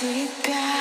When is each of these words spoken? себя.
себя. 0.00 0.77